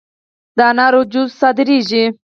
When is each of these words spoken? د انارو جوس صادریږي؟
د 0.57 0.59
انارو 0.69 1.01
جوس 1.11 1.29
صادریږي؟ 1.39 2.05